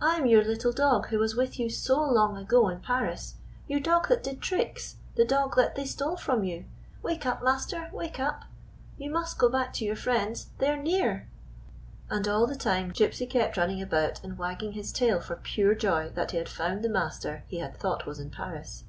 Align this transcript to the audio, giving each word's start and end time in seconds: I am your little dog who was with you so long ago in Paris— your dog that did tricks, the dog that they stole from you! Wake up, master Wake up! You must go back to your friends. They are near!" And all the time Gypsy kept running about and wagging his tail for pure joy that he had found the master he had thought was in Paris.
I 0.00 0.18
am 0.18 0.26
your 0.26 0.44
little 0.44 0.70
dog 0.70 1.08
who 1.08 1.18
was 1.18 1.34
with 1.34 1.58
you 1.58 1.68
so 1.68 2.00
long 2.00 2.36
ago 2.36 2.68
in 2.68 2.78
Paris— 2.78 3.34
your 3.66 3.80
dog 3.80 4.06
that 4.08 4.22
did 4.22 4.40
tricks, 4.40 4.98
the 5.16 5.24
dog 5.24 5.56
that 5.56 5.74
they 5.74 5.84
stole 5.84 6.16
from 6.16 6.44
you! 6.44 6.66
Wake 7.02 7.26
up, 7.26 7.42
master 7.42 7.90
Wake 7.92 8.20
up! 8.20 8.44
You 8.98 9.10
must 9.10 9.36
go 9.36 9.48
back 9.48 9.72
to 9.72 9.84
your 9.84 9.96
friends. 9.96 10.50
They 10.58 10.68
are 10.68 10.80
near!" 10.80 11.26
And 12.08 12.28
all 12.28 12.46
the 12.46 12.54
time 12.54 12.92
Gypsy 12.92 13.28
kept 13.28 13.56
running 13.56 13.82
about 13.82 14.22
and 14.22 14.38
wagging 14.38 14.74
his 14.74 14.92
tail 14.92 15.18
for 15.20 15.34
pure 15.34 15.74
joy 15.74 16.08
that 16.10 16.30
he 16.30 16.36
had 16.36 16.48
found 16.48 16.84
the 16.84 16.88
master 16.88 17.42
he 17.48 17.58
had 17.58 17.76
thought 17.76 18.06
was 18.06 18.20
in 18.20 18.30
Paris. 18.30 18.84